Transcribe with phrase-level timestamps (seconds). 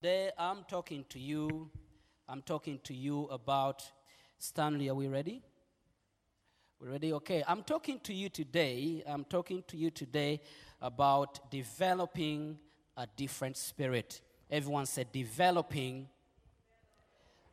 [0.00, 1.68] Today I'm talking to you.
[2.28, 3.82] I'm talking to you about
[4.38, 4.88] Stanley.
[4.88, 5.42] Are we ready?
[6.78, 7.12] We're ready?
[7.14, 7.42] Okay.
[7.48, 9.02] I'm talking to you today.
[9.08, 10.40] I'm talking to you today
[10.80, 12.60] about developing
[12.96, 14.20] a different spirit.
[14.48, 16.06] Everyone said developing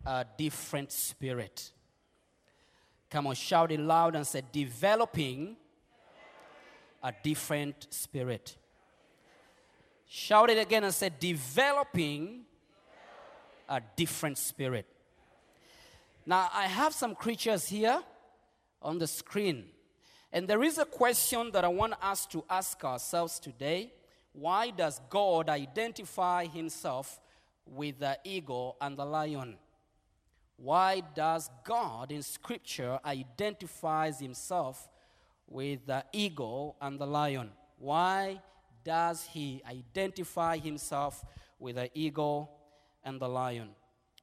[0.06, 1.72] a different spirit.
[3.10, 5.58] Come on, shout it loud and say developing
[7.02, 8.56] a different spirit.
[10.08, 12.46] Shout it again and say developing
[13.68, 14.86] a different spirit.
[16.26, 18.02] Now, I have some creatures here
[18.82, 19.66] on the screen.
[20.32, 23.94] And there is a question that I want us to ask ourselves today.
[24.34, 27.20] Why does God identify himself
[27.66, 29.58] with the eagle and the lion?
[30.58, 34.90] Why does God in scripture identifies himself
[35.48, 37.52] with the eagle and the lion?
[37.78, 38.42] Why
[38.86, 41.26] does he identify himself
[41.60, 42.52] with the eagle
[43.04, 43.70] and the lion?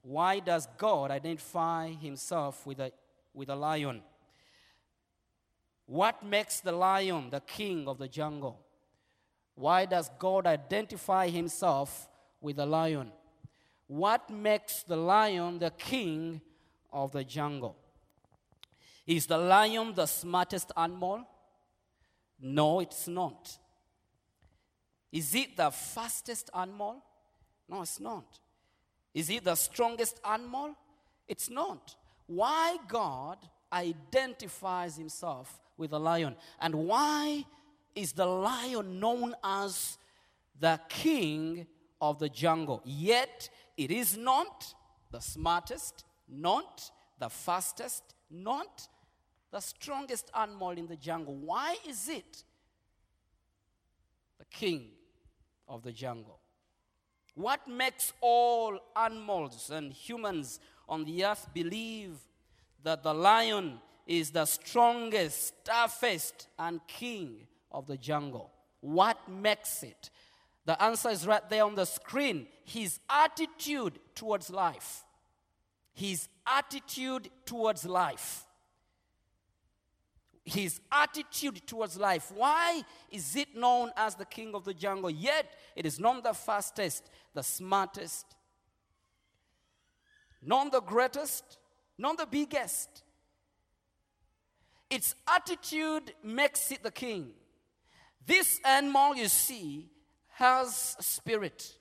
[0.03, 2.93] Why does God identify himself with a,
[3.35, 4.03] with a lion?
[5.87, 8.61] What makes the lion the king of the jungle?
[9.55, 12.09] Why does God identify himself
[12.41, 13.13] with the lion?
[13.87, 16.41] What makes the lion the king
[16.93, 17.77] of the jungle?
[19.07, 21.27] Is the lion the smartest animal?
[22.41, 23.59] No, it's not.
[25.13, 27.05] Is it the fastest animal?
[27.69, 28.39] No, it's not.
[29.13, 30.75] Is it the strongest animal?
[31.29, 31.95] It's not.
[32.27, 33.37] Why God
[33.73, 36.35] identifies himself with the lion?
[36.61, 37.45] And why
[37.95, 39.99] is the lion known as
[40.59, 41.67] the king
[42.01, 42.81] of the jungle?
[42.87, 44.75] Yet it is not
[45.11, 48.89] the smartest, not the fastest, not
[49.51, 51.37] the strongest animal in the jungle.
[51.37, 52.45] Why is it
[54.39, 54.89] the king
[55.73, 56.39] of the jungle?
[57.35, 62.19] What makes all animals and humans on the earth believe
[62.85, 68.53] that the lion is the strongest, toughest, and king of the jungle?
[68.81, 70.11] What makes it?
[70.67, 72.47] The answer is right there on the screen.
[72.65, 75.05] His attitude towards life.
[75.95, 78.45] His attitude towards life.
[80.45, 82.33] His attitude towards life.
[82.35, 85.11] Why is it known as the king of the jungle?
[85.11, 88.27] Yet it is not the fastest, the smartest,
[90.43, 91.59] not the greatest,
[91.97, 93.05] not the biggest.
[94.91, 97.31] Its attitude makes it the king.
[98.27, 99.89] This animal you see
[100.35, 101.77] has spirit.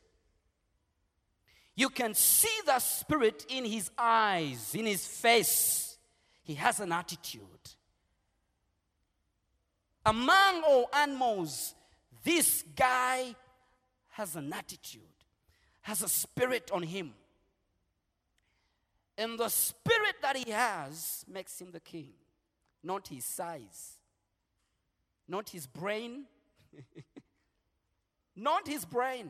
[1.76, 5.98] You can see the spirit in his eyes, in his face.
[6.44, 7.42] He has an attitude.
[10.06, 11.76] Among all animals,
[12.24, 13.36] this guy
[14.10, 15.02] has an attitude,
[15.82, 17.14] has a spirit on him.
[19.18, 22.10] And the spirit that he has makes him the king,
[22.84, 23.98] not his size,
[25.28, 26.26] not his brain,
[28.36, 29.30] not his brain.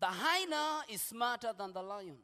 [0.00, 2.18] The hyena is smarter than the lion.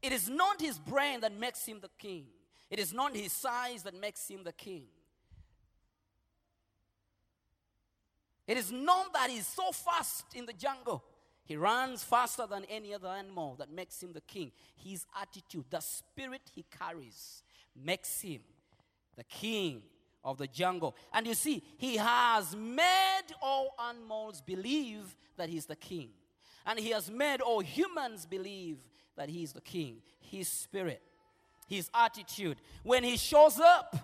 [0.00, 2.26] It is not his brain that makes him the king.
[2.70, 4.84] It is not his size that makes him the king.
[8.46, 11.04] It is not that he's so fast in the jungle.
[11.44, 14.52] He runs faster than any other animal that makes him the king.
[14.76, 17.42] His attitude, the spirit he carries,
[17.74, 18.40] makes him
[19.16, 19.82] the king
[20.24, 20.94] of the jungle.
[21.12, 26.10] And you see, he has made all animals believe that he's the king.
[26.66, 28.78] And he has made all humans believe
[29.16, 30.02] that he is the king.
[30.20, 31.02] His spirit,
[31.68, 32.56] his attitude.
[32.82, 33.94] When he shows up,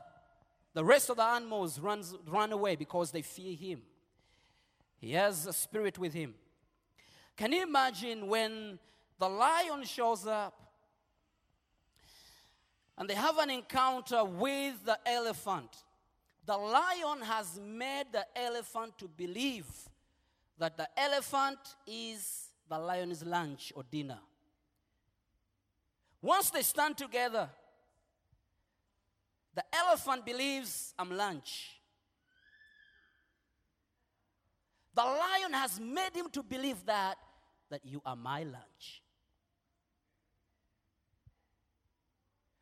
[0.74, 3.82] the rest of the animals runs, run away because they fear him.
[4.98, 6.34] He has a spirit with him.
[7.36, 8.78] Can you imagine when
[9.18, 10.60] the lion shows up
[12.96, 15.70] and they have an encounter with the elephant?
[16.46, 19.66] The lion has made the elephant to believe
[20.58, 24.18] that the elephant is the lion's lunch or dinner.
[26.24, 27.50] Once they stand together,
[29.54, 31.68] the elephant believes I'm lunch.
[34.94, 37.18] The lion has made him to believe that
[37.68, 39.02] that you are my lunch.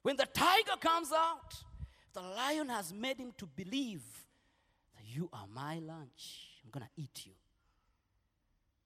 [0.03, 1.55] When the tiger comes out,
[2.15, 4.03] the lion has made him to believe
[4.97, 6.59] that you are my lunch.
[6.65, 7.33] I'm going to eat you.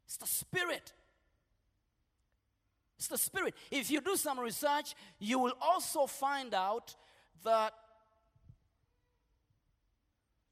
[0.04, 0.92] It's the spirit.
[2.96, 3.54] It's the spirit.
[3.70, 6.94] If you do some research, you will also find out
[7.44, 7.74] that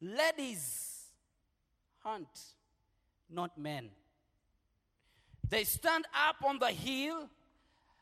[0.01, 1.05] ladies
[2.03, 2.29] hunt,
[3.31, 3.89] not men.
[5.49, 7.29] They stand up on the hill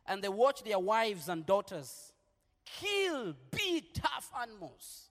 [0.07, 2.13] and they watch their wives and daughters
[2.65, 5.11] kill big, tough animals.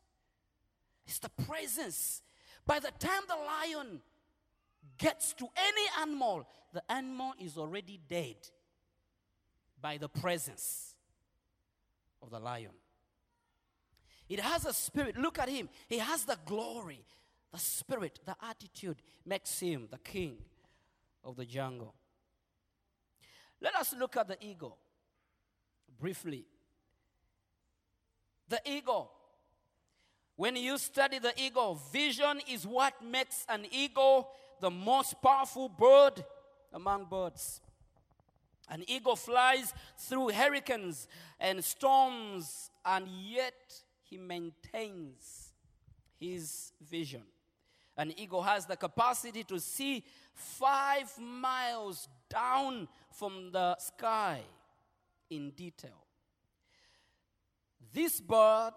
[1.06, 2.22] It's the presence.
[2.66, 4.02] By the time the lion
[4.98, 8.36] gets to any animal, the animal is already dead
[9.82, 10.96] by the presence
[12.22, 12.72] of the lion.
[14.30, 15.18] It has a spirit.
[15.18, 15.68] Look at him.
[15.88, 17.04] He has the glory,
[17.52, 20.38] the spirit, the attitude makes him the king
[21.24, 21.94] of the jungle.
[23.60, 24.78] Let us look at the eagle
[26.00, 26.46] briefly.
[28.48, 29.12] The eagle.
[30.36, 34.30] When you study the eagle, vision is what makes an eagle
[34.60, 36.24] the most powerful bird
[36.74, 37.62] among birds.
[38.70, 41.08] An eagle flies through hurricanes
[41.40, 45.54] and storms, and yet he maintains
[46.20, 47.24] his vision.
[47.98, 50.04] An eagle has the capacity to see
[50.34, 54.42] five miles down from the sky
[55.30, 56.06] in detail.
[57.94, 58.74] This bird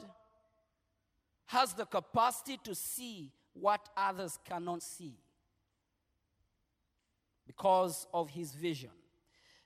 [1.47, 5.15] has the capacity to see what others cannot see
[7.47, 8.91] because of his vision.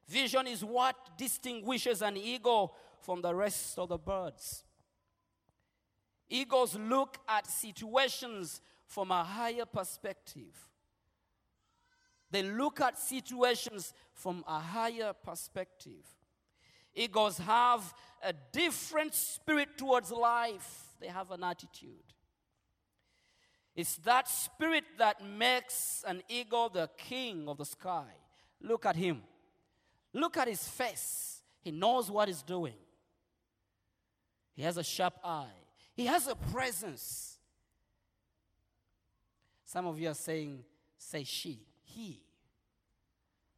[0.08, 4.64] Vision is what distinguishes an eagle from the rest of the birds.
[6.30, 10.68] Eagles look at situations from a higher perspective.
[12.30, 16.04] They look at situations from a higher perspective.
[16.94, 22.14] Eagles have a different spirit towards life, they have an attitude.
[23.74, 28.08] It's that spirit that makes an eagle the king of the sky.
[28.60, 29.22] Look at him.
[30.18, 31.42] Look at his face.
[31.60, 32.74] He knows what he's doing.
[34.54, 35.46] He has a sharp eye.
[35.94, 37.38] He has a presence.
[39.64, 40.64] Some of you are saying,
[40.96, 42.20] say she, he.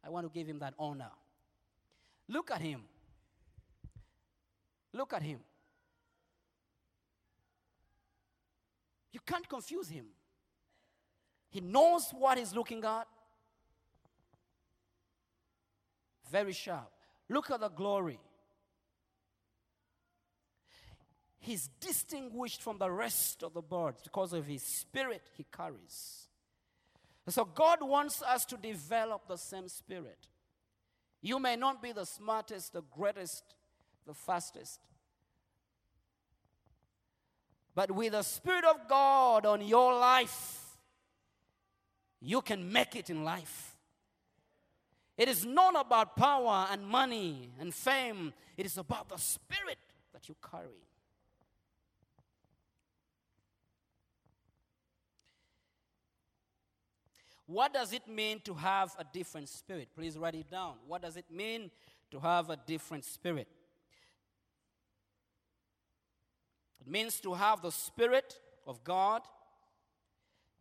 [0.03, 1.09] I want to give him that honor.
[2.27, 2.81] Look at him.
[4.93, 5.39] Look at him.
[9.11, 10.05] You can't confuse him.
[11.49, 13.07] He knows what he's looking at.
[16.31, 16.89] Very sharp.
[17.29, 18.19] Look at the glory.
[21.39, 26.27] He's distinguished from the rest of the birds because of his spirit he carries.
[27.25, 30.27] And so God wants us to develop the same spirit.
[31.21, 33.43] You may not be the smartest, the greatest,
[34.07, 34.79] the fastest.
[37.75, 40.59] But with the Spirit of God on your life,
[42.19, 43.70] you can make it in life.
[45.17, 49.77] It is not about power and money and fame, it is about the Spirit
[50.13, 50.85] that you carry.
[57.51, 59.89] What does it mean to have a different spirit?
[59.93, 60.75] Please write it down.
[60.87, 61.69] What does it mean
[62.09, 63.49] to have a different spirit?
[66.79, 69.23] It means to have the Spirit of God,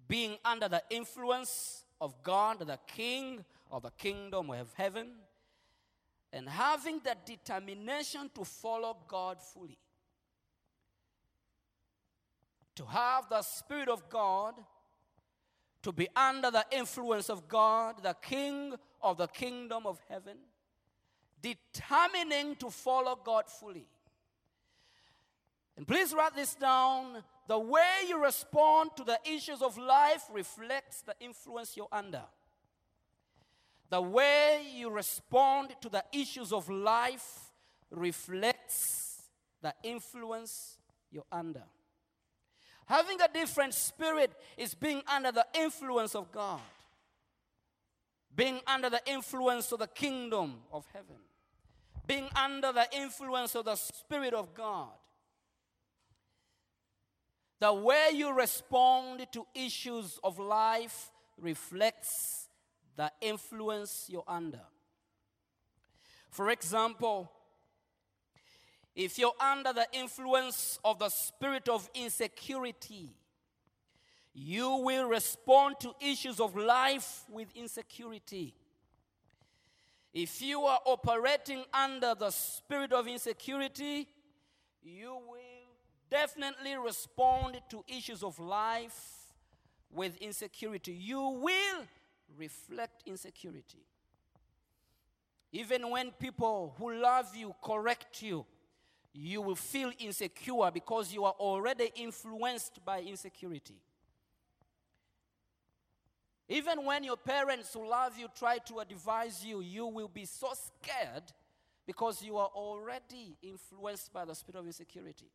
[0.08, 5.08] being under the influence of God, the King of the kingdom of heaven,
[6.32, 9.78] and having the determination to follow God fully.
[12.76, 14.54] To have the Spirit of God,
[15.82, 20.36] to be under the influence of God, the King of the kingdom of heaven,
[21.42, 23.86] determining to follow God fully.
[25.76, 27.22] And please write this down.
[27.48, 32.22] The way you respond to the issues of life reflects the influence you're under.
[33.90, 37.52] The way you respond to the issues of life
[37.90, 39.24] reflects
[39.62, 40.78] the influence
[41.10, 41.64] you're under.
[42.86, 46.60] Having a different spirit is being under the influence of God,
[48.34, 51.16] being under the influence of the kingdom of heaven,
[52.06, 54.88] being under the influence of the Spirit of God.
[57.60, 62.39] The way you respond to issues of life reflects
[63.00, 64.60] the influence you're under.
[66.28, 67.32] For example,
[68.94, 73.14] if you're under the influence of the spirit of insecurity,
[74.32, 78.54] You will respond to issues of life with insecurity.
[80.12, 84.08] If you are operating under the spirit of insecurity,
[84.82, 85.68] you will
[86.10, 88.98] definitely respond to issues of life
[89.92, 90.92] with insecurity.
[90.92, 91.86] You will
[92.38, 93.84] reflect insecurity.
[95.52, 98.46] Even when people who love you correct you,
[99.12, 103.74] you will feel insecure because you are already influenced by insecurity.
[106.48, 110.52] Even when your parents who love you try to advise you, you will be so
[110.52, 111.24] scared
[111.86, 115.30] because you are already influenced by the spirit of insecurity.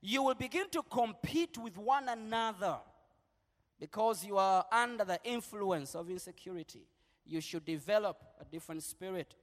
[0.00, 2.76] You will begin to compete with one another
[3.82, 6.86] because you are under the influence of insecurity.
[7.26, 9.34] You should develop a different spirit.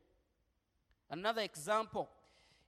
[1.11, 2.07] Another example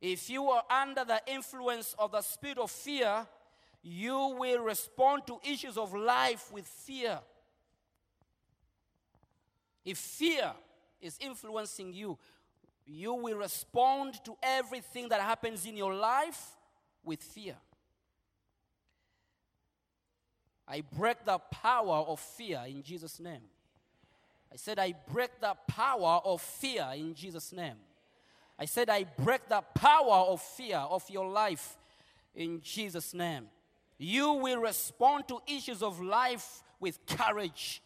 [0.01, 3.25] if you are under the influence of the spirit of fear,
[3.82, 7.22] you will respond to issues of life with fear.
[9.86, 10.51] If fear
[11.00, 12.18] is influencing you,
[12.86, 16.58] you will respond to everything that happens in your life
[17.06, 17.56] with fear.
[20.72, 23.42] I break the power of fear in Jesus' name.
[24.54, 27.75] I said, I break the power of fear in Jesus' name.
[28.58, 31.78] I said, I break the power of fear of your life
[32.34, 33.48] in Jesus' name.
[33.98, 37.82] You will respond to issues of life with courage.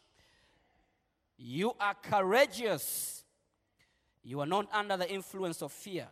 [1.39, 3.23] You are courageous.
[4.23, 6.07] You are not under the influence of fear.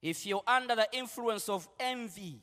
[0.00, 2.40] If you're under the influence of envy,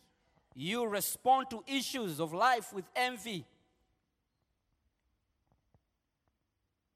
[0.53, 3.45] you respond to issues of life with envy.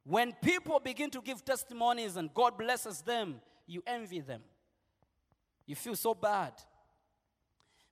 [0.04, 4.42] When people begin to give testimonies and God blesses them, you envy them.
[5.66, 6.54] You feel so bad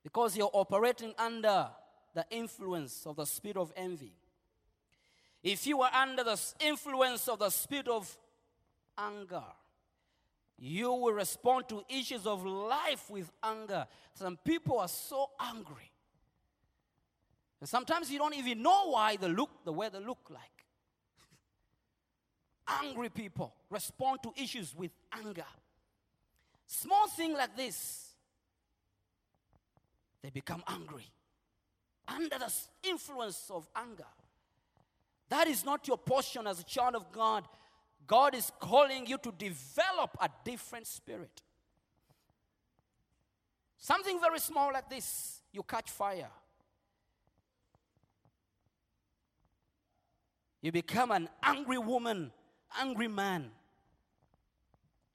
[0.04, 1.68] because you're operating under
[2.16, 4.14] the influence of the spirit of envy.
[5.44, 8.18] If you are under the influence of the spirit of
[8.98, 9.44] anger,
[10.60, 13.86] you will respond to issues of life with anger.
[14.14, 15.92] Some people are so angry.
[17.60, 20.66] And sometimes you don't even know why they look the way they look like.
[22.84, 25.46] angry people respond to issues with anger.
[26.66, 28.12] Small thing like this,
[30.22, 31.06] they become angry
[32.08, 32.52] under the
[32.84, 34.06] influence of anger.
[35.30, 37.44] That is not your portion as a child of God.
[38.08, 41.42] God is calling you to develop a different spirit.
[43.78, 46.30] Something very small like this, you catch fire.
[50.62, 52.32] You become an angry woman,
[52.80, 53.52] angry man.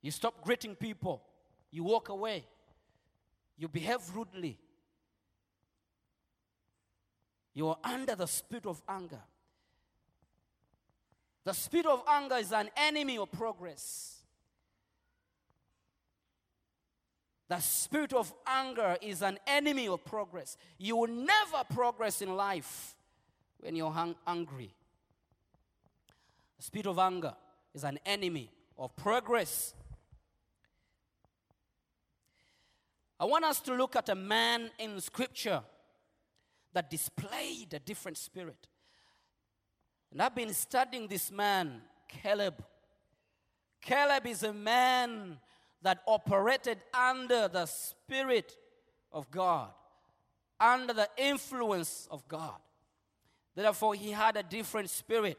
[0.01, 1.23] You stop greeting people.
[1.71, 2.45] You walk away.
[3.57, 4.59] You behave rudely.
[7.55, 9.21] You are under the spirit of anger.
[11.45, 14.23] The spirit of anger is an enemy of progress.
[17.49, 20.57] The spirit of anger is an enemy of progress.
[20.79, 22.95] You will never progress in life
[23.59, 24.73] when you're hung- angry.
[26.57, 27.35] The spirit of anger
[27.75, 29.75] is an enemy of progress.
[33.19, 35.63] I want us to look at a man in scripture
[36.73, 38.67] that displayed a different spirit.
[40.13, 42.63] And I've been studying this man, Caleb.
[43.81, 45.39] Caleb is a man
[45.81, 48.53] that operated under the Spirit
[49.11, 49.71] of God,
[50.61, 52.61] under the influence of God.
[53.55, 55.39] Therefore, he had a different spirit.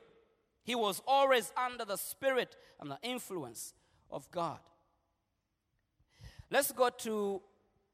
[0.64, 3.76] He was always under the Spirit and the influence
[4.10, 4.60] of God.
[6.50, 7.42] Let's go to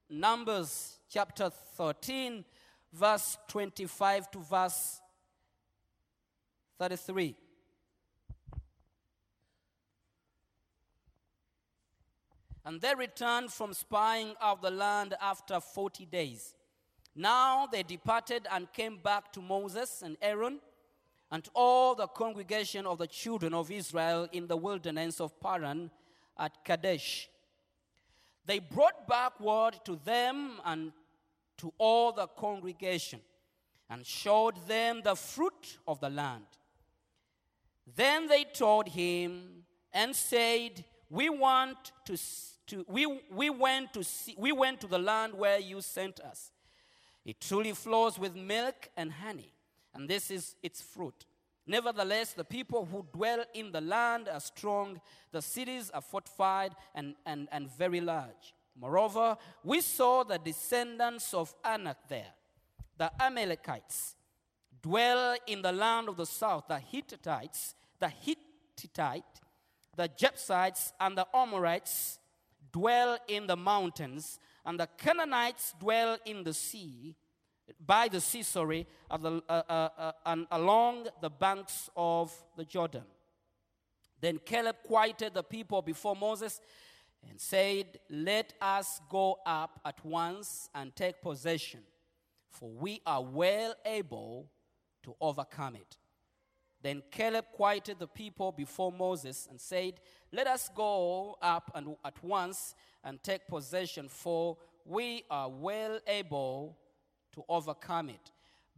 [0.10, 2.46] Numbers chapter 13,
[2.94, 5.02] verse 25 to verse
[6.80, 7.36] 33.
[12.66, 16.56] And they returned from spying out the land after 40 days.
[17.16, 20.60] Now they departed and came back to Moses and Aaron
[21.32, 25.92] and all the congregation of the children of Israel in the wilderness of Paran
[26.38, 27.30] at Kadesh.
[28.46, 30.92] They brought back word to them and
[31.58, 33.20] to all the congregation
[33.90, 36.46] and showed them the fruit of the land.
[37.96, 42.17] Then they told him and said, "We want to,
[42.67, 46.51] to we, we went to see, we went to the land where you sent us.
[47.25, 49.53] It truly flows with milk and honey,
[49.93, 51.25] and this is its fruit.
[51.67, 55.00] Nevertheless, the people who dwell in the land are strong,
[55.31, 58.55] the cities are fortified and, and, and very large.
[58.75, 62.34] Moreover, we saw the descendants of Anak there,
[62.98, 64.15] the Amalekites,
[64.81, 69.24] dwell in the land of the south, the Hittites, the Hittite,
[69.96, 72.20] the Jebusites, and the Amorites
[72.72, 77.15] dwell in the mountains, and the Canaanites dwell in the sea,
[77.86, 83.03] by the sea, sorry, the, uh, uh, uh, and along the banks of the Jordan.
[84.22, 86.60] Then Caleb quieted the people before Moses
[87.29, 91.82] and said, Let us go up at once and take possession,
[92.50, 94.50] for we are well able
[95.03, 95.98] to overcome it.
[96.82, 99.96] Then Caleb quieted the people before Moses and said,
[100.32, 106.78] Let us go up and at once and take possession, for we are well able
[107.34, 108.32] to overcome it.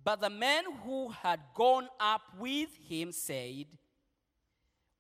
[0.03, 3.65] But the men who had gone up with him said,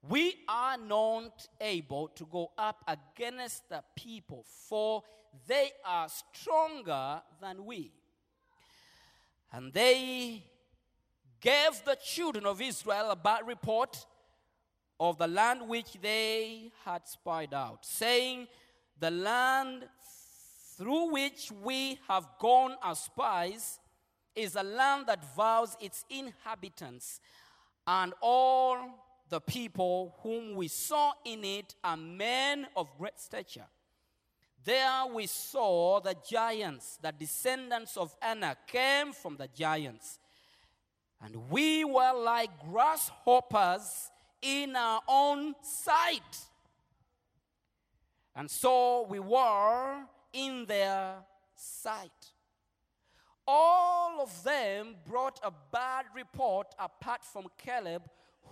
[0.07, 5.03] We are not able to go up against the people, for
[5.47, 7.91] they are stronger than we.
[9.51, 10.43] And they
[11.41, 14.05] gave the children of Israel a bad report
[14.99, 18.47] of the land which they had spied out, saying,
[18.99, 19.85] The land
[20.77, 23.79] through which we have gone as spies
[24.35, 27.19] is a land that vows its inhabitants,
[27.87, 28.77] and all
[29.29, 33.65] the people whom we saw in it are men of great stature.
[34.63, 40.19] There we saw the giants, the descendants of Anak came from the giants.
[41.23, 44.09] And we were like grasshoppers
[44.41, 46.37] in our own sight.
[48.35, 51.15] And so we were in their
[51.55, 52.11] sight.
[53.47, 58.03] All of them brought a bad report apart from Caleb,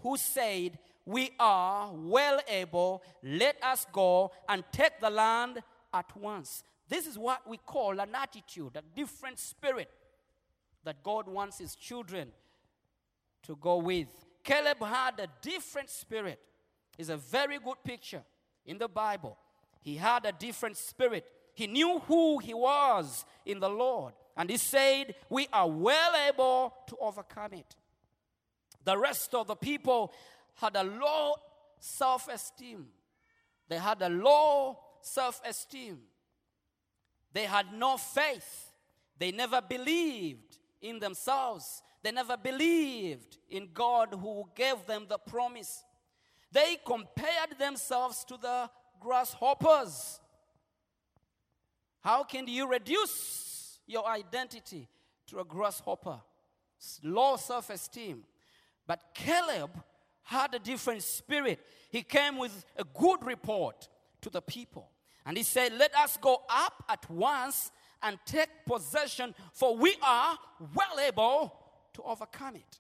[0.04, 5.60] who said, We are well able, let us go and take the land
[5.94, 6.64] at once.
[6.88, 9.90] This is what we call an attitude, a different spirit
[10.84, 12.32] that God wants his children
[13.44, 14.08] to go with.
[14.44, 16.40] Caleb had a different spirit.
[16.98, 18.24] It's a very good picture
[18.66, 19.38] in the Bible.
[19.82, 21.26] He had a different spirit.
[21.54, 24.14] He knew who he was in the Lord.
[24.36, 27.76] And he said, We are well able to overcome it.
[28.86, 30.14] The rest of the people
[30.56, 31.36] had a low
[31.80, 32.88] self esteem.
[33.68, 36.00] They had a low self esteem.
[37.34, 38.74] They had no faith.
[39.18, 41.84] They never believed in themselves.
[42.02, 45.84] They never believed in God who gave them the promise.
[46.52, 50.20] They compared themselves to the grasshoppers.
[52.02, 54.88] How can you reduce your identity
[55.28, 56.22] to a grasshopper?
[57.04, 58.24] Low self esteem.
[58.88, 59.72] But Caleb
[60.24, 61.60] had a different spirit.
[61.90, 63.90] He came with a good report
[64.22, 64.90] to the people.
[65.26, 70.38] And he said, Let us go up at once and take possession, for we are
[70.74, 71.59] well able
[72.00, 72.80] to overcome it.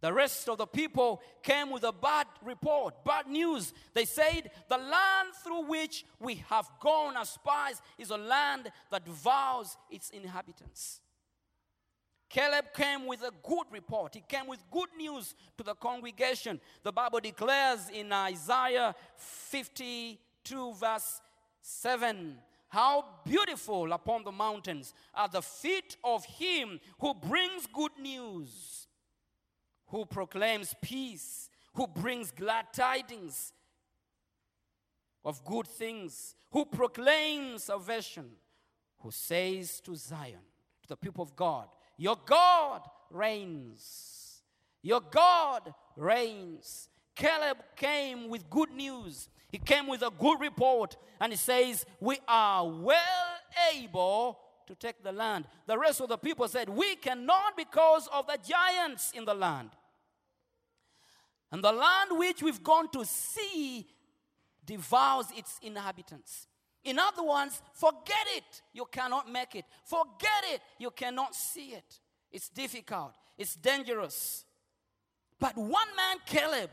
[0.00, 3.72] The rest of the people came with a bad report, bad news.
[3.94, 9.06] They said, The land through which we have gone as spies is a land that
[9.08, 11.00] vows its inhabitants.
[12.28, 14.14] Caleb came with a good report.
[14.14, 16.60] He came with good news to the congregation.
[16.82, 21.22] The Bible declares in Isaiah 52, verse
[21.62, 22.36] 7
[22.74, 28.88] How beautiful upon the mountains are the feet of him who brings good news,
[29.86, 33.52] who proclaims peace, who brings glad tidings
[35.24, 38.28] of good things, who proclaims salvation,
[38.98, 40.42] who says to Zion,
[40.82, 44.42] to the people of God, Your God reigns.
[44.82, 46.88] Your God reigns.
[47.14, 49.28] Caleb came with good news.
[49.54, 53.38] He came with a good report, and he says, We are well
[53.72, 54.36] able
[54.66, 55.44] to take the land.
[55.68, 59.70] The rest of the people said, We cannot because of the giants in the land.
[61.52, 63.86] And the land which we've gone to see
[64.66, 66.48] devours its inhabitants.
[66.82, 68.60] In other words, forget it.
[68.72, 69.66] You cannot make it.
[69.84, 70.62] Forget it.
[70.80, 72.00] You cannot see it.
[72.32, 73.12] It's difficult.
[73.38, 74.46] It's dangerous.
[75.38, 76.70] But one man, Caleb,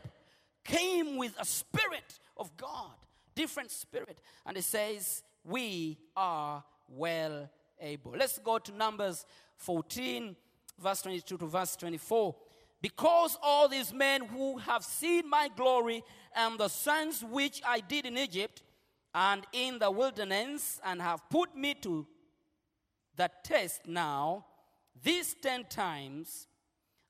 [0.64, 2.94] came with a spirit of God,
[3.34, 4.20] different spirit.
[4.46, 7.48] And he says, We are well
[7.80, 8.12] able.
[8.12, 10.36] Let's go to Numbers 14,
[10.78, 12.34] verse 22 to verse 24.
[12.80, 16.02] Because all these men who have seen my glory
[16.34, 18.62] and the signs which I did in Egypt
[19.14, 22.06] and in the wilderness, and have put me to
[23.16, 24.46] the test now,
[25.02, 26.46] these ten times,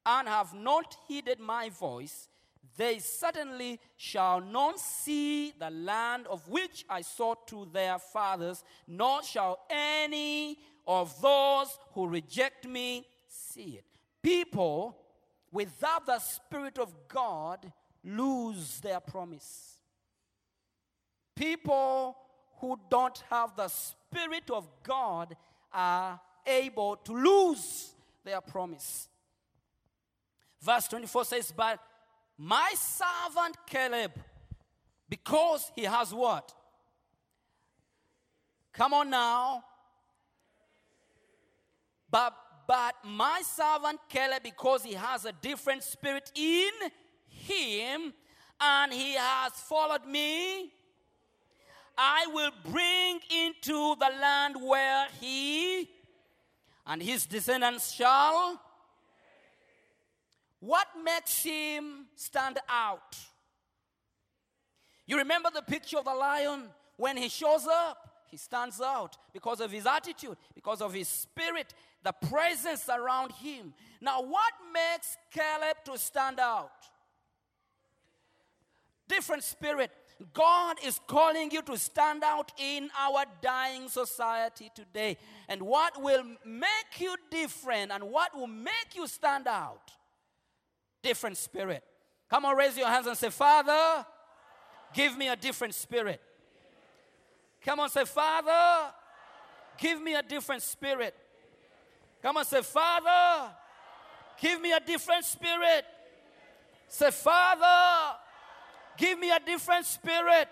[0.05, 2.29] and have not heeded my voice,
[2.77, 9.23] they certainly shall not see the land of which I swore to their fathers, nor
[9.23, 13.85] shall any of those who reject me see it.
[14.23, 14.97] People
[15.51, 17.71] without the Spirit of God
[18.05, 19.77] lose their promise.
[21.37, 22.17] People
[22.59, 25.37] who don't have the Spirit of God
[25.73, 27.93] are able to lose
[28.25, 29.09] their promise.
[30.61, 31.81] Verse 24 says, But
[32.45, 34.11] my servant Caleb,
[35.09, 36.53] because he has what?
[38.73, 39.63] Come on now.
[42.11, 42.35] But
[42.67, 46.71] but my servant Caleb, because he has a different spirit in
[47.29, 48.13] him,
[48.61, 50.73] and he has followed me,
[51.97, 55.89] I will bring into the land where he
[56.89, 58.61] and his descendants shall.
[60.63, 63.19] What makes him stand out?
[65.09, 67.99] You remember the picture of the lion when he shows up?
[68.29, 73.75] He stands out because of his attitude, because of his spirit, the presence around him.
[74.01, 76.71] Now, what makes Caleb to stand out?
[79.09, 79.91] Different spirit.
[80.33, 85.17] God is calling you to stand out in our dying society today.
[85.49, 89.91] And what will make you different and what will make you stand out?
[91.03, 91.83] Different spirit.
[92.31, 94.07] Come on, raise your hands and say, Father,
[94.95, 96.21] give me a different spirit.
[97.65, 98.93] Come on, say, Father,
[99.79, 101.15] give me a different spirit.
[102.23, 103.53] Come on, say, Father,
[104.41, 105.85] give me a different spirit.
[106.89, 108.17] Say, Father,
[108.97, 110.49] give me a different spirit.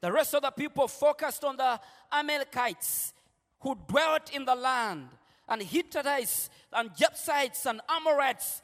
[0.00, 1.80] The rest of the people focused on the
[2.12, 3.12] Amalekites
[3.60, 5.08] who dwelt in the land,
[5.48, 8.62] and Hittites, and Jebusites, and Amorites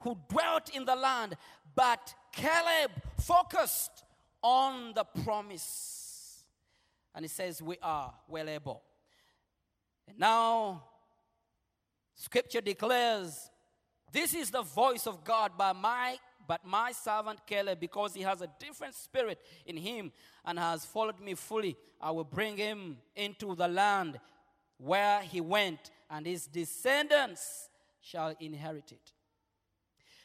[0.00, 1.36] who dwelt in the land.
[1.74, 4.04] But Caleb focused
[4.42, 6.44] on the promise.
[7.14, 8.82] And he says, We are well able.
[10.08, 10.84] And now,
[12.14, 13.50] scripture declares,
[14.12, 16.18] This is the voice of God by my
[16.48, 20.12] but my servant Caleb, because he has a different spirit in him
[20.44, 24.20] and has followed me fully, I will bring him into the land
[24.78, 27.68] where he went, and his descendants
[28.00, 29.12] shall inherit it.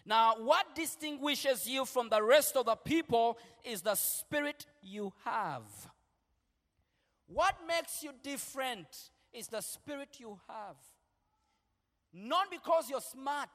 [0.06, 5.64] Now, what distinguishes you from the rest of the people is the spirit you have.
[7.28, 8.88] What makes you different
[9.32, 10.76] is the spirit you have.
[12.14, 13.50] Not because you're smart,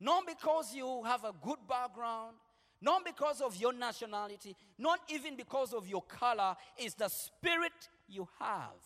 [0.00, 2.36] not because you have a good background,
[2.80, 8.26] not because of your nationality, not even because of your color, is the spirit you
[8.40, 8.80] have.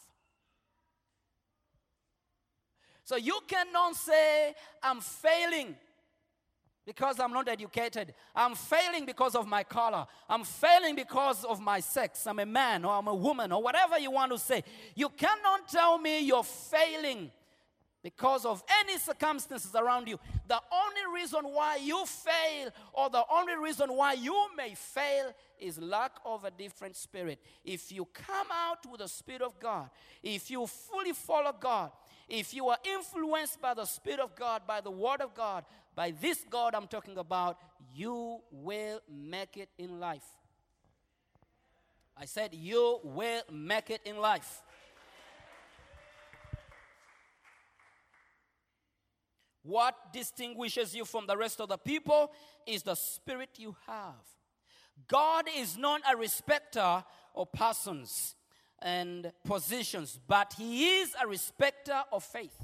[3.07, 5.77] So you cannot say, I'm failing
[6.85, 8.13] because I'm not educated.
[8.35, 10.09] I'm failing because of my color.
[10.29, 12.27] I'm failing because of my sex.
[12.27, 14.65] I'm a man or I'm a woman or whatever you want to say.
[14.97, 17.31] You cannot tell me you're failing
[18.03, 20.19] because of any circumstances around you.
[20.49, 25.79] The only reason why you fail or the only reason why you may fail is
[25.79, 27.39] lack of a different spirit.
[27.65, 29.91] If you come out with the Spirit of God,
[30.25, 31.91] if you fully follow God,
[32.29, 36.11] if you are influenced by the Spirit of God, by the Word of God, by
[36.11, 37.59] this God I'm talking about,
[37.95, 40.27] you will make it in life.
[42.17, 44.63] I said, You will make it in life.
[49.63, 52.31] What distinguishes you from the rest of the people
[52.67, 54.15] is the spirit you have.
[55.09, 58.37] God is not a respecter of persons
[58.81, 62.57] and positions, but He is a respecter of faith.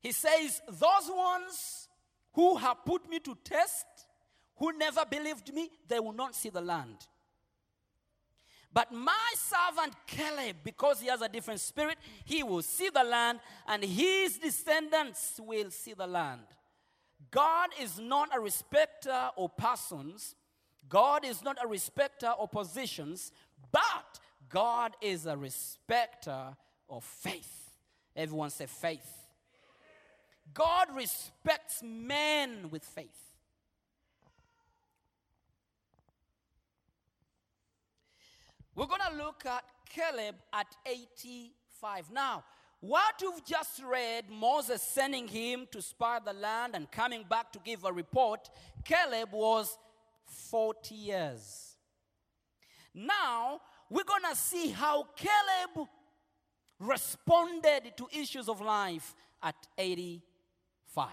[0.00, 1.88] He says, Those ones
[2.34, 3.86] who have put me to test,
[4.56, 7.06] who never believed me, they will not see the land.
[8.74, 13.38] But my servant Caleb, because he has a different spirit, he will see the land
[13.68, 16.42] and his descendants will see the land.
[17.30, 20.34] God is not a respecter of persons,
[20.88, 23.32] God is not a respecter of positions,
[23.72, 26.56] but God is a respecter
[26.88, 27.70] of faith.
[28.14, 29.06] Everyone say faith.
[30.52, 33.08] God respects men with faith.
[38.76, 42.10] We're going to look at Caleb at 85.
[42.12, 42.44] Now,
[42.80, 47.60] what you've just read, Moses sending him to spy the land and coming back to
[47.64, 48.50] give a report,
[48.84, 49.78] Caleb was
[50.34, 51.76] 40 years.
[52.94, 55.88] Now, we're going to see how Caleb
[56.78, 61.08] responded to issues of life at 85.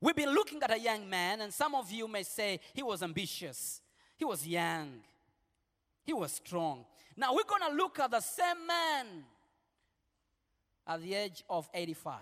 [0.00, 3.02] We've been looking at a young man, and some of you may say he was
[3.02, 3.80] ambitious,
[4.16, 5.00] he was young,
[6.02, 6.84] he was strong.
[7.16, 9.06] Now we're going to look at the same man
[10.86, 12.20] at the age of 85.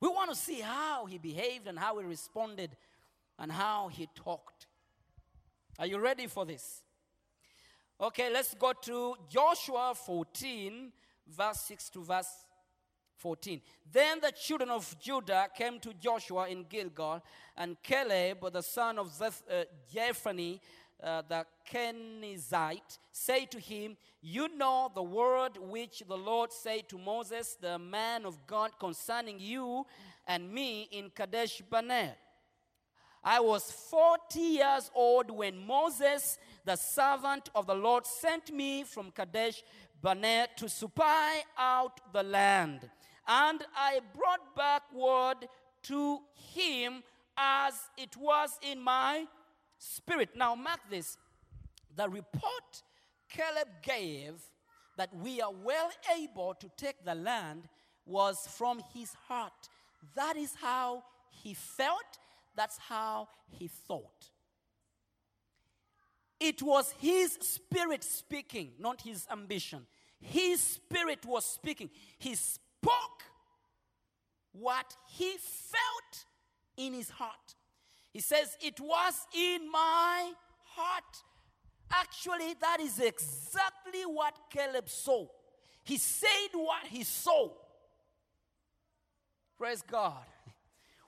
[0.00, 2.76] We want to see how he behaved and how he responded
[3.38, 4.53] and how he talked.
[5.78, 6.82] Are you ready for this?
[8.00, 10.92] Okay, let's go to Joshua 14,
[11.26, 12.28] verse 6 to verse
[13.16, 13.60] 14.
[13.90, 17.22] Then the children of Judah came to Joshua in Gilgal,
[17.56, 20.60] and Caleb, the son of Zeph- uh, Jephunneh,
[21.02, 26.98] uh, the Kenizzite, say to him, You know the word which the Lord said to
[26.98, 29.86] Moses, the man of God, concerning you
[30.26, 32.14] and me in Kadesh Barnea.
[33.24, 39.10] I was 40 years old when Moses, the servant of the Lord, sent me from
[39.10, 39.62] Kadesh
[40.02, 42.90] Barnea to spy out the land.
[43.26, 45.48] And I brought back word
[45.84, 46.18] to
[46.52, 47.02] him
[47.36, 49.26] as it was in my
[49.78, 50.30] spirit.
[50.36, 51.16] Now, mark this.
[51.96, 52.82] The report
[53.28, 54.34] Caleb gave
[54.96, 57.68] that we are well able to take the land
[58.06, 59.68] was from his heart.
[60.14, 62.18] That is how he felt,
[62.56, 64.30] that's how he thought.
[66.40, 69.86] It was his spirit speaking, not his ambition.
[70.20, 71.90] His spirit was speaking.
[72.18, 73.22] He spoke
[74.52, 76.24] what he felt
[76.76, 77.54] in his heart.
[78.12, 80.32] He says, It was in my
[80.64, 81.22] heart.
[81.90, 85.26] Actually, that is exactly what Caleb saw.
[85.82, 87.50] He said what he saw.
[89.58, 90.24] Praise God.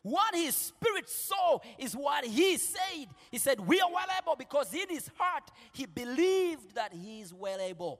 [0.06, 3.08] What his spirit saw is what he said.
[3.32, 7.34] He said, We are well able because in his heart he believed that he is
[7.34, 7.98] well able.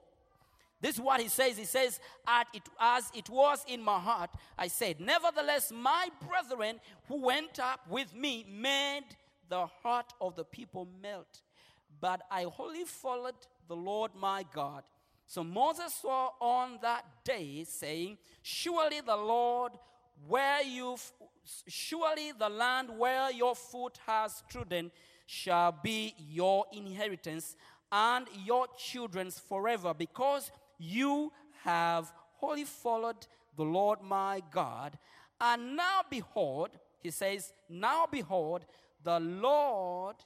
[0.79, 1.57] This is what he says.
[1.57, 7.59] He says, As it was in my heart, I said, Nevertheless, my brethren who went
[7.59, 9.03] up with me made
[9.49, 11.41] the heart of the people melt.
[11.99, 13.35] But I wholly followed
[13.67, 14.83] the Lord my God.
[15.25, 19.73] So Moses swore on that day, saying, Surely the Lord,
[20.25, 20.95] where you,
[21.67, 24.91] surely the land where your foot has trodden
[25.25, 27.55] shall be your inheritance
[27.91, 31.31] and your children's forever, because you
[31.63, 34.97] have wholly followed the Lord my God.
[35.39, 38.65] And now behold, he says, Now behold,
[39.03, 40.17] the Lord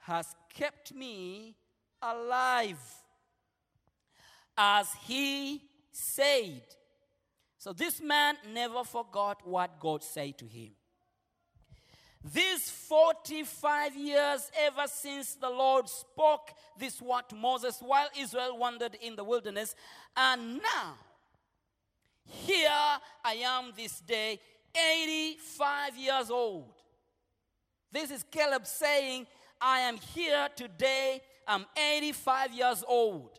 [0.00, 1.56] has kept me
[2.02, 2.78] alive
[4.56, 6.62] as he said.
[7.60, 10.70] So this man never forgot what God said to him.
[12.32, 18.96] These 45 years, ever since the Lord spoke this word to Moses while Israel wandered
[19.02, 19.74] in the wilderness,
[20.16, 20.94] and now,
[22.24, 22.70] here
[23.22, 24.40] I am this day,
[24.74, 26.72] 85 years old.
[27.92, 29.26] This is Caleb saying,
[29.60, 33.38] I am here today, I'm 85 years old.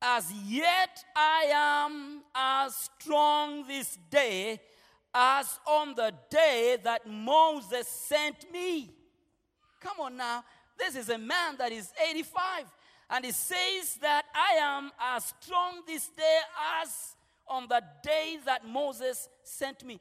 [0.00, 4.60] As yet I am as strong this day
[5.12, 8.90] as on the day that Moses sent me.
[9.80, 10.44] Come on now.
[10.78, 12.66] This is a man that is 85.
[13.10, 16.38] And he says that I am as strong this day
[16.80, 17.16] as
[17.48, 19.98] on the day that Moses sent me.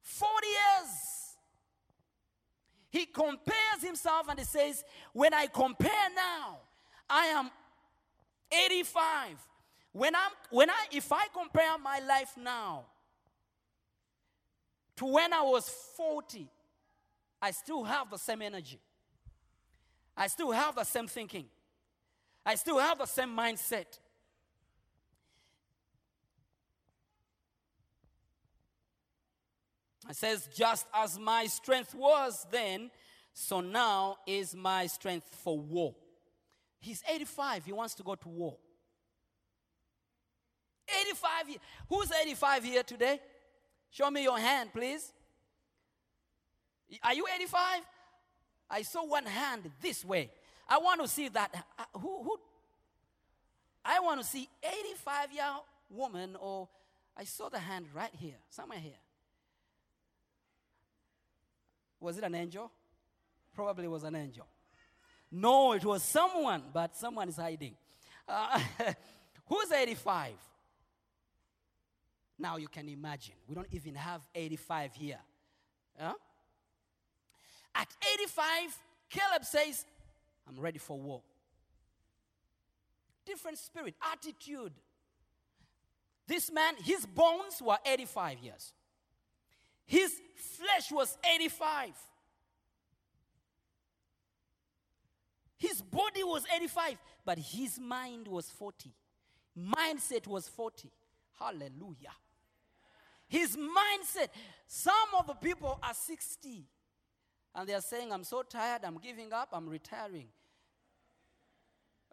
[0.00, 1.36] 40 years.
[2.90, 6.58] He compares himself and he says, When I compare now,
[7.10, 7.50] I am
[8.50, 9.36] 85.
[9.92, 12.84] When I'm when I if I compare my life now
[14.96, 16.48] to when I was 40,
[17.40, 18.80] I still have the same energy.
[20.16, 21.46] I still have the same thinking.
[22.44, 23.98] I still have the same mindset.
[30.08, 32.90] It says, just as my strength was then,
[33.34, 35.94] so now is my strength for war.
[36.80, 37.64] He's 85.
[37.64, 38.56] He wants to go to war.
[41.00, 41.56] 85.
[41.88, 43.20] Who's 85 here today?
[43.90, 45.12] Show me your hand, please.
[47.02, 47.80] Are you 85?
[48.70, 50.30] I saw one hand this way.
[50.68, 51.54] I want to see that.
[51.78, 52.36] uh, Who, who?
[53.84, 55.44] I want to see 85 year
[55.90, 56.68] woman, or
[57.16, 58.92] I saw the hand right here, somewhere here.
[62.00, 62.70] Was it an angel?
[63.54, 64.46] Probably was an angel.
[65.30, 67.74] No, it was someone, but someone is hiding.
[68.26, 68.60] Uh,
[69.46, 70.32] who's 85?
[72.38, 73.34] Now you can imagine.
[73.46, 75.18] We don't even have 85 here.
[75.98, 76.14] Huh?
[77.74, 78.76] At 85,
[79.10, 79.84] Caleb says,
[80.48, 81.22] I'm ready for war.
[83.26, 84.72] Different spirit, attitude.
[86.26, 88.72] This man, his bones were 85 years.
[89.84, 91.90] His flesh was 85.
[95.58, 98.94] His body was 85, but his mind was 40.
[99.58, 100.90] Mindset was 40.
[101.38, 102.14] Hallelujah.
[103.26, 104.28] His mindset.
[104.66, 106.64] Some of the people are 60
[107.54, 110.28] and they are saying, I'm so tired, I'm giving up, I'm retiring.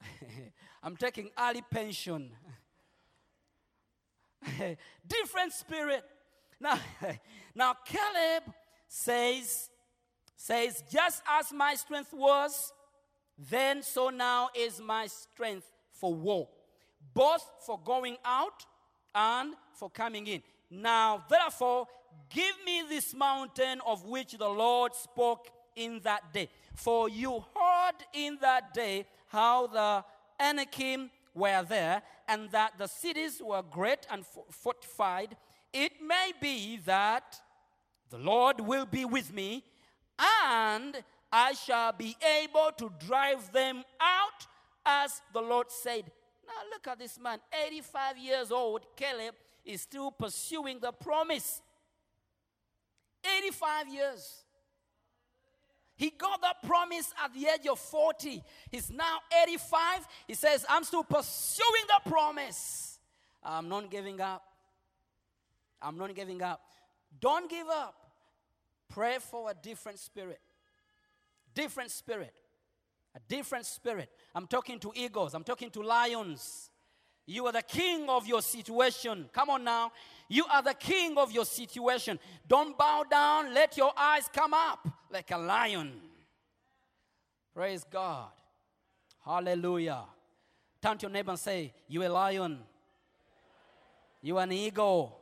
[0.83, 2.31] I'm taking early pension.
[5.07, 6.03] Different spirit.
[6.59, 6.79] Now,
[7.55, 8.43] now Caleb
[8.87, 9.69] says,
[10.35, 12.71] says, just as my strength was,
[13.37, 16.47] then so now is my strength for war,
[17.13, 18.65] both for going out
[19.13, 20.41] and for coming in.
[20.69, 21.87] Now, therefore,
[22.29, 26.49] give me this mountain of which the Lord spoke in that day.
[26.75, 30.03] For you heard in that day how the
[30.39, 35.35] Anakim were there, and that the cities were great and fortified.
[35.73, 37.41] It may be that
[38.09, 39.63] the Lord will be with me,
[40.45, 41.03] and
[41.37, 44.47] I shall be able to drive them out
[44.85, 46.09] as the Lord said.
[46.47, 51.61] Now, look at this man, 85 years old, Caleb, is still pursuing the promise.
[53.37, 54.45] 85 years.
[55.97, 58.41] He got that promise at the age of 40.
[58.71, 60.07] He's now 85.
[60.29, 62.97] He says, I'm still pursuing the promise.
[63.43, 64.41] I'm not giving up.
[65.81, 66.61] I'm not giving up.
[67.19, 67.95] Don't give up.
[68.87, 70.39] Pray for a different spirit.
[71.55, 72.33] Different spirit.
[73.15, 74.09] A different spirit.
[74.35, 75.33] I'm talking to eagles.
[75.33, 76.69] I'm talking to lions.
[77.25, 79.29] You are the king of your situation.
[79.33, 79.91] Come on now.
[80.27, 82.19] You are the king of your situation.
[82.47, 83.53] Don't bow down.
[83.53, 85.93] Let your eyes come up like a lion.
[87.53, 88.27] Praise God.
[89.23, 90.03] Hallelujah.
[90.81, 92.59] Turn to your neighbor and say, You a lion.
[94.21, 95.17] You an eagle.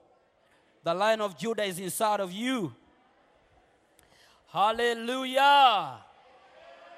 [0.83, 2.73] The lion of Judah is inside of you.
[4.47, 5.99] Hallelujah.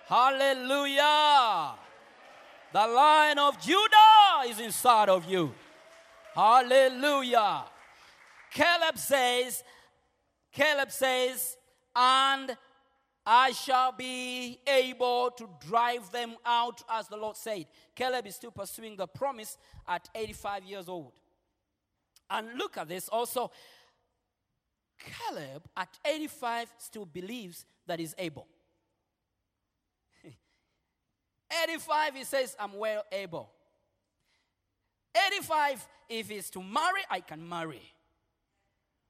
[0.07, 1.73] Hallelujah.
[2.71, 5.53] The lion of Judah is inside of you.
[6.35, 7.63] Hallelujah.
[8.51, 9.63] Caleb says,
[10.51, 11.57] Caleb says,
[11.95, 12.55] and
[13.25, 17.65] I shall be able to drive them out as the Lord said.
[17.95, 21.13] Caleb is still pursuing the promise at 85 years old.
[22.29, 23.49] And look at this also.
[24.99, 28.47] Caleb at 85 still believes that he's able.
[31.63, 33.49] 85, he says, I'm well able.
[35.27, 37.81] 85, if it's to marry, I can marry.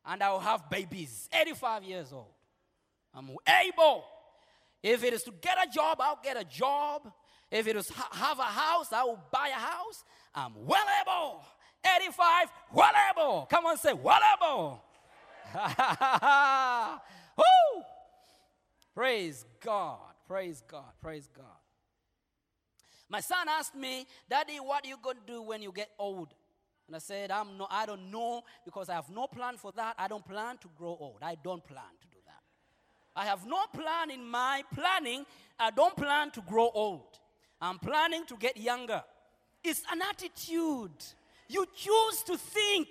[0.06, 1.30] And I'll have babies.
[1.34, 2.34] 85 years old.
[3.13, 3.30] I'm
[3.65, 4.04] able.
[4.84, 7.12] If it is to get a job, I'll get a job.
[7.50, 10.04] If it is ha- have a house, I will buy a house.
[10.34, 11.41] I'm well able.
[11.98, 13.48] 85, well able.
[13.50, 14.84] Come on, say, well able.
[17.38, 17.84] Woo!
[18.93, 20.00] Praise God.
[20.28, 20.91] Praise God.
[21.02, 21.45] Praise God.
[23.10, 26.34] My son asked me, Daddy, what are you going to do when you get old?
[26.88, 29.96] And I said, I'm no, I don't know because I have no plan for that.
[29.98, 31.20] I don't plan to grow old.
[31.22, 32.41] I don't plan to do that.
[33.15, 35.26] I have no plan in my planning.
[35.60, 37.20] I don't plan to grow old.
[37.62, 39.04] I'm planning to get younger.
[39.63, 41.04] It's an attitude.
[41.48, 42.89] You choose to think.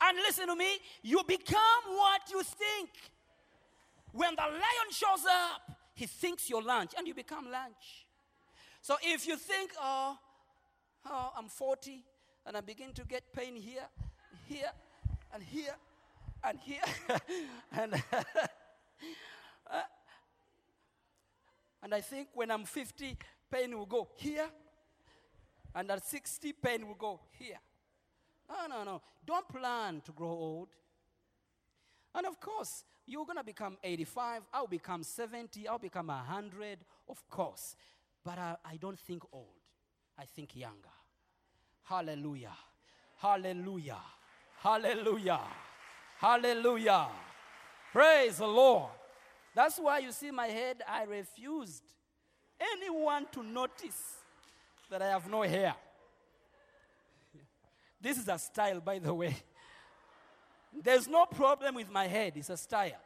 [0.00, 2.90] And listen to me, you become what you think.
[4.12, 8.06] When the lion shows up, he thinks you're lunch and you become lunch.
[8.82, 10.16] So if you think, oh,
[11.06, 12.02] oh, I'm 40
[12.46, 13.86] and I begin to get pain here,
[14.48, 14.70] here,
[15.32, 15.74] and here,
[16.42, 16.82] and here,
[17.72, 17.94] and,
[19.70, 19.82] uh,
[21.82, 23.16] and I think when I'm 50,
[23.50, 24.48] pain will go here,
[25.74, 27.58] and at 60, pain will go here.
[28.48, 29.02] No, no, no.
[29.24, 30.68] Don't plan to grow old.
[32.14, 37.28] And of course, you're going to become 85, I'll become 70, I'll become 100, of
[37.28, 37.76] course.
[38.24, 39.46] But I, I don't think old,
[40.18, 40.76] I think younger.
[41.84, 42.56] Hallelujah.
[43.16, 43.98] Hallelujah.
[44.58, 45.40] Hallelujah.
[46.18, 47.08] Hallelujah.
[47.92, 48.90] Praise the Lord.
[49.54, 51.82] That's why you see my head, I refused
[52.60, 54.18] anyone to notice
[54.90, 55.74] that I have no hair.
[58.00, 59.36] This is a style, by the way.
[60.82, 63.00] There's no problem with my head, it's a style.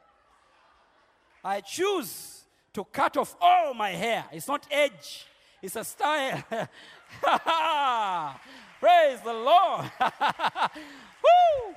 [1.43, 2.44] I choose
[2.75, 4.25] to cut off all my hair.
[4.31, 5.25] It's not edge,
[5.61, 6.43] it's a style.
[8.79, 9.91] Praise the Lord.
[11.23, 11.75] Woo!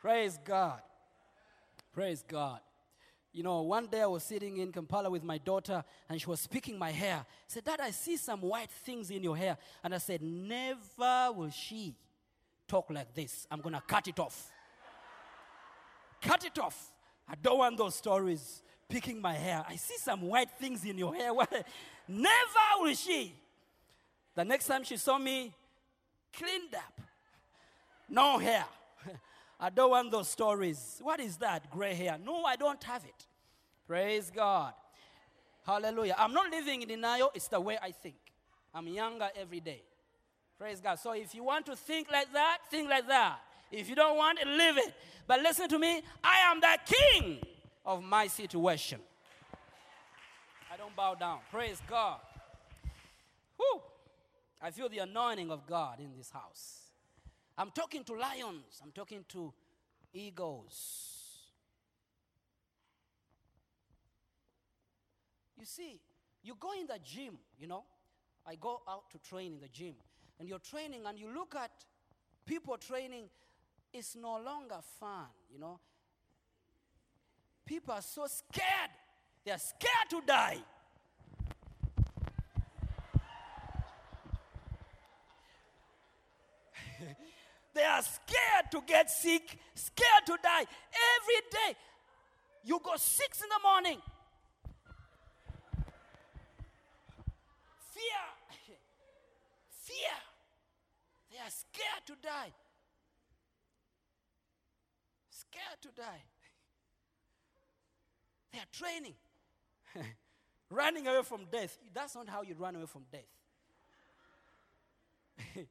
[0.00, 0.80] Praise God.
[1.92, 2.60] Praise God.
[3.32, 6.40] You know, one day I was sitting in Kampala with my daughter and she was
[6.40, 7.18] speaking my hair.
[7.18, 9.58] I said, Dad, I see some white things in your hair.
[9.82, 11.94] And I said, Never will she
[12.66, 13.46] talk like this.
[13.50, 14.50] I'm going to cut it off.
[16.22, 16.92] cut it off.
[17.28, 18.62] I don't want those stories
[18.94, 19.64] picking my hair.
[19.68, 21.32] I see some white things in your hair.
[22.08, 23.34] Never will she.
[24.36, 25.52] The next time she saw me,
[26.32, 27.00] cleaned up,
[28.08, 28.64] no hair.
[29.60, 31.00] I don't want those stories.
[31.02, 31.68] What is that?
[31.72, 32.18] Gray hair.
[32.24, 33.26] No, I don't have it.
[33.88, 34.72] Praise God.
[35.66, 36.14] Hallelujah.
[36.16, 38.14] I'm not living in denial, it's the way I think.
[38.72, 39.82] I'm younger every day.
[40.56, 41.00] Praise God.
[41.00, 43.40] So if you want to think like that, think like that.
[43.72, 44.94] If you don't want it, live it.
[45.26, 47.40] But listen to me, I am the king
[47.84, 49.00] of my situation.
[50.72, 51.38] I don't bow down.
[51.50, 52.20] Praise God.
[53.56, 53.80] Whew.
[54.60, 56.80] I feel the anointing of God in this house.
[57.56, 59.52] I'm talking to lions, I'm talking to
[60.12, 61.20] eagles.
[65.58, 66.00] You see,
[66.42, 67.84] you go in the gym, you know.
[68.46, 69.94] I go out to train in the gym,
[70.38, 71.70] and you're training, and you look at
[72.44, 73.30] people training,
[73.92, 75.78] it's no longer fun, you know.
[77.66, 78.90] People are so scared,
[79.44, 80.58] they are scared to die.
[87.74, 90.60] They are scared to get sick, scared to die.
[90.60, 91.76] Every day,
[92.62, 94.00] you go six in the morning.
[97.92, 98.24] Fear.
[99.70, 100.16] Fear.
[101.30, 102.52] They are scared to die.
[105.30, 106.33] Scared to die.
[108.54, 109.14] They are training.
[110.70, 111.76] Running away from death.
[111.92, 113.22] That's not how you run away from death.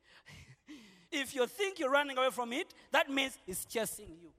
[1.11, 4.31] if you think you're running away from it, that means it's chasing you.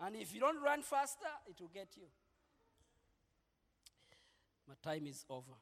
[0.00, 2.04] And if you don't run faster, it will get you.
[4.68, 5.52] My time is over.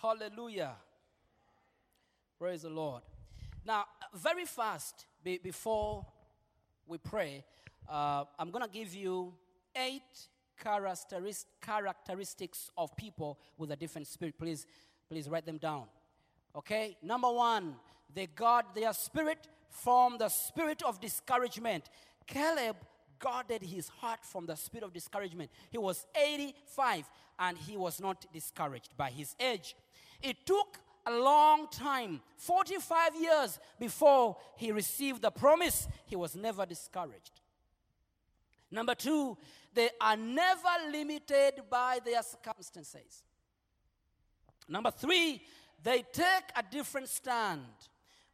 [0.00, 0.76] Hallelujah.
[2.38, 3.02] Praise the Lord.
[3.66, 3.84] Now,
[4.14, 6.06] very fast, be- before
[6.90, 7.42] we pray,
[7.88, 9.32] uh, I'm going to give you
[9.76, 10.28] eight
[10.60, 14.36] characteristics of people with a different spirit.
[14.36, 14.66] Please,
[15.08, 15.84] please write them down.
[16.56, 16.96] Okay?
[17.00, 17.76] Number one,
[18.12, 21.88] they guard their spirit from the spirit of discouragement.
[22.26, 22.74] Caleb
[23.20, 25.48] guarded his heart from the spirit of discouragement.
[25.70, 29.76] He was 85 and he was not discouraged by his age.
[30.20, 30.80] It took
[31.10, 35.88] a long time 45 years before he received the promise.
[36.06, 37.40] He was never discouraged.
[38.70, 39.36] Number two,
[39.74, 43.24] they are never limited by their circumstances.
[44.68, 45.42] Number three,
[45.82, 47.64] they take a different stand.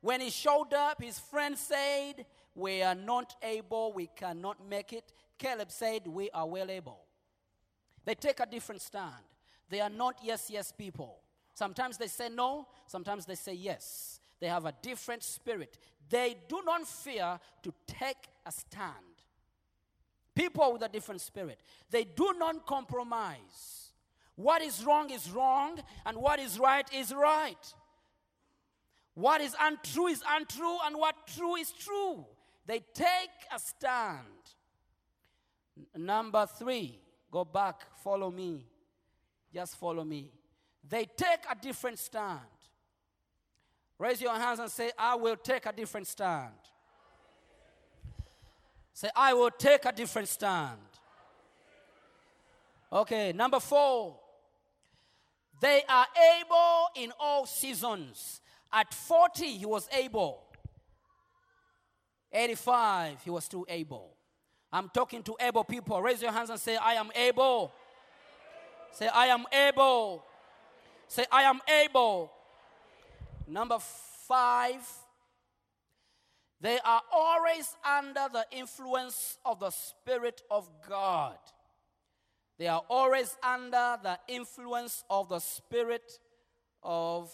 [0.00, 5.12] When he showed up, his friends said, We are not able, we cannot make it.
[5.38, 7.00] Caleb said, We are well able.
[8.04, 9.24] They take a different stand.
[9.68, 11.18] They are not yes, yes people.
[11.56, 14.20] Sometimes they say no, sometimes they say yes.
[14.40, 15.78] They have a different spirit.
[16.10, 18.92] They do not fear to take a stand.
[20.34, 21.58] People with a different spirit,
[21.90, 23.90] they do not compromise.
[24.34, 27.74] What is wrong is wrong, and what is right is right.
[29.14, 32.26] What is untrue is untrue, and what true is true.
[32.66, 34.26] They take a stand.
[35.96, 37.00] Number three,
[37.30, 38.66] go back, follow me.
[39.54, 40.35] Just follow me.
[40.88, 42.40] They take a different stand.
[43.98, 46.52] Raise your hands and say, I will take a different stand.
[48.92, 50.78] Say, I will take a different stand.
[52.92, 54.16] Okay, number four.
[55.60, 56.06] They are
[56.38, 58.40] able in all seasons.
[58.72, 60.42] At 40, he was able.
[62.32, 64.12] 85, he was still able.
[64.72, 66.00] I'm talking to able people.
[66.02, 67.72] Raise your hands and say, I am able.
[68.92, 70.24] Say, I am able.
[71.08, 72.32] Say, I am able.
[73.46, 73.78] Number
[74.28, 74.86] five,
[76.60, 81.36] they are always under the influence of the Spirit of God.
[82.58, 86.18] They are always under the influence of the Spirit
[86.82, 87.30] of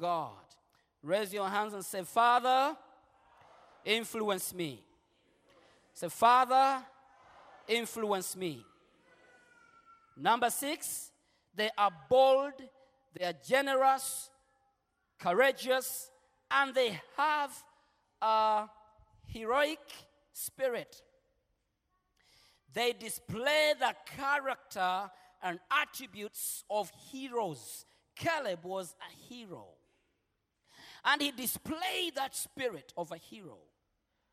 [0.00, 0.32] God.
[1.02, 2.76] Raise your hands and say, Father,
[3.84, 4.82] influence me.
[5.92, 6.82] Say, Father,
[7.68, 8.64] influence me.
[10.16, 11.10] Number six,
[11.58, 12.52] they are bold,
[13.18, 14.30] they are generous,
[15.18, 16.10] courageous,
[16.50, 17.52] and they have
[18.22, 18.68] a
[19.26, 19.80] heroic
[20.32, 21.02] spirit.
[22.72, 25.10] They display the character
[25.42, 27.86] and attributes of heroes.
[28.14, 29.66] Caleb was a hero.
[31.04, 33.58] And he displayed that spirit of a hero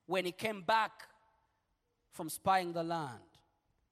[0.06, 0.92] when he came back
[2.12, 3.20] from spying the land.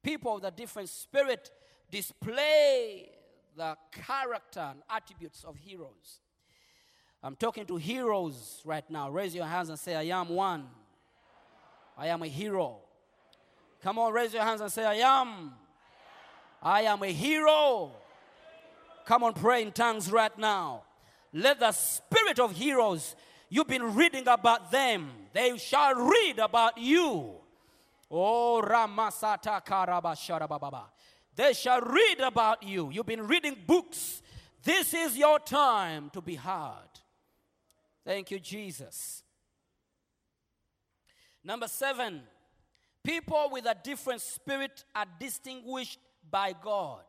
[0.04, 1.50] People with a different spirit
[1.90, 3.10] display
[3.56, 6.20] the character and attributes of heroes.
[7.22, 9.10] I'm talking to heroes right now.
[9.10, 10.66] Raise your hands and say, I am one.
[11.98, 12.80] I am a hero.
[13.82, 15.54] Come on, raise your hands and say, I am.
[16.62, 17.92] I am a hero.
[19.06, 20.84] Come on, pray in tongues right now.
[21.34, 23.16] Let the spirit of heroes,
[23.50, 27.32] you've been reading about them, they shall read about you.
[28.10, 30.84] Oh, Ramasata Karabasharababa.
[31.36, 32.90] They shall read about you.
[32.92, 34.22] You've been reading books.
[34.64, 37.00] This is your time to be heard.
[38.06, 39.24] Thank you, Jesus.
[41.44, 42.22] Number seven,
[43.04, 47.04] people with a different spirit are distinguished by God.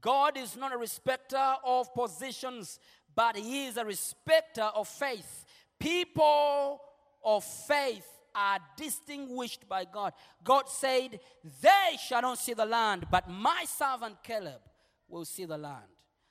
[0.00, 2.78] God is not a respecter of positions,
[3.14, 5.44] but He is a respecter of faith.
[5.78, 6.80] People
[7.24, 10.12] of faith are distinguished by God.
[10.42, 11.20] God said,
[11.62, 14.60] They shall not see the land, but my servant Caleb
[15.08, 15.86] will see the land,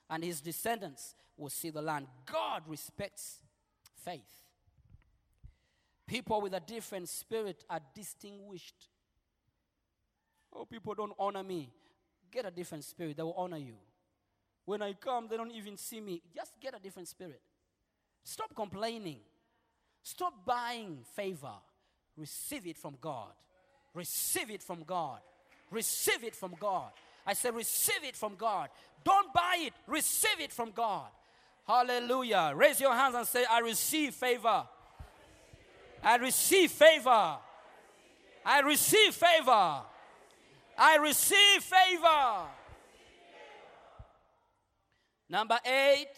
[0.08, 2.06] and his descendants will see the land.
[2.30, 3.40] God respects
[4.04, 4.44] faith.
[6.06, 8.88] People with a different spirit are distinguished.
[10.52, 11.70] Oh, people don't honor me.
[12.30, 13.74] Get a different spirit, they will honor you.
[14.64, 16.22] When I come, they don't even see me.
[16.34, 17.40] Just get a different spirit.
[18.22, 19.18] Stop complaining.
[20.02, 21.54] Stop buying favor.
[22.16, 23.32] Receive it from God.
[23.94, 25.20] Receive it from God.
[25.70, 26.90] Receive it from God.
[27.26, 28.68] I say, receive it from God.
[29.04, 29.72] Don't buy it.
[29.86, 31.08] Receive it from God.
[31.66, 32.52] Hallelujah.
[32.54, 34.64] Raise your hands and say, I receive favor.
[36.02, 37.36] I receive favor.
[38.44, 39.80] I receive favor.
[40.78, 42.48] I receive favor.
[45.28, 46.08] Number eight.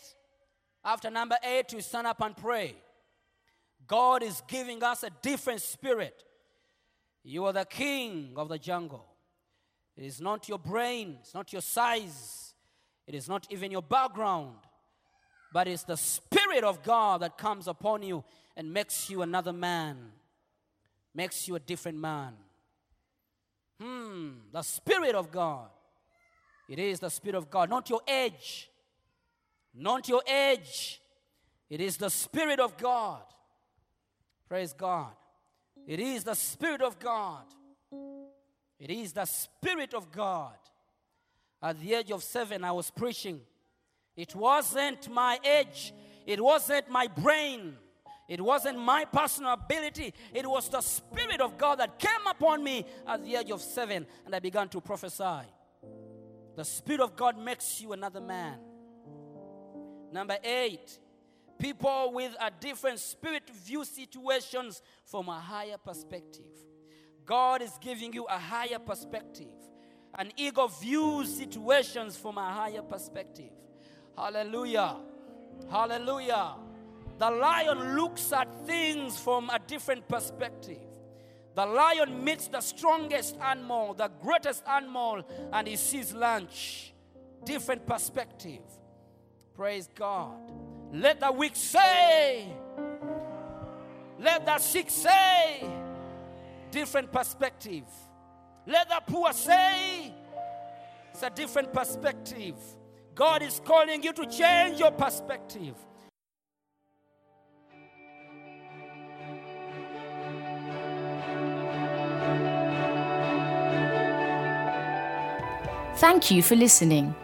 [0.84, 2.74] After number eight, we stand up and pray.
[3.86, 6.22] God is giving us a different spirit.
[7.24, 9.06] You are the king of the jungle.
[9.96, 12.54] It is not your brain, it's not your size,
[13.06, 14.56] it is not even your background,
[15.52, 18.24] but it's the Spirit of God that comes upon you
[18.56, 19.98] and makes you another man,
[21.14, 22.32] makes you a different man.
[23.80, 25.68] Hmm, the Spirit of God.
[26.68, 28.70] It is the Spirit of God, not your age,
[29.74, 31.00] not your age.
[31.68, 33.22] It is the Spirit of God.
[34.52, 35.12] Praise God.
[35.86, 37.44] It is the Spirit of God.
[38.78, 40.58] It is the Spirit of God.
[41.62, 43.40] At the age of seven, I was preaching.
[44.14, 45.94] It wasn't my age,
[46.26, 47.78] it wasn't my brain,
[48.28, 50.12] it wasn't my personal ability.
[50.34, 54.06] It was the Spirit of God that came upon me at the age of seven,
[54.26, 55.48] and I began to prophesy.
[56.56, 58.58] The Spirit of God makes you another man.
[60.12, 60.98] Number eight,
[61.62, 66.50] people with a different spirit view situations from a higher perspective.
[67.24, 69.46] God is giving you a higher perspective.
[70.18, 73.52] An ego views situations from a higher perspective.
[74.18, 74.96] Hallelujah.
[75.70, 76.56] Hallelujah.
[77.18, 80.82] The lion looks at things from a different perspective.
[81.54, 86.92] The lion meets the strongest animal, the greatest animal, and he sees lunch.
[87.44, 88.62] Different perspective.
[89.54, 90.71] Praise God.
[90.92, 92.46] Let the weak say,
[94.20, 95.64] let the sick say,
[96.70, 97.84] different perspective.
[98.66, 100.12] Let the poor say,
[101.10, 102.56] it's a different perspective.
[103.14, 105.74] God is calling you to change your perspective.
[115.96, 117.14] Thank you for listening.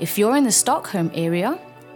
[0.00, 1.58] If you're in the Stockholm area,